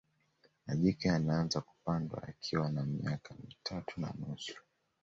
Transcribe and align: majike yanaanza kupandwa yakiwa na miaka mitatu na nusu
majike 0.67 1.07
yanaanza 1.07 1.61
kupandwa 1.61 2.23
yakiwa 2.27 2.71
na 2.71 2.85
miaka 2.85 3.35
mitatu 3.47 4.01
na 4.01 4.13
nusu 4.19 4.57